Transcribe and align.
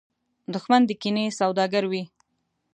دښمن 0.53 0.81
د 0.85 0.91
کینې 1.01 1.25
سوداګر 1.39 1.83
وي 1.91 2.03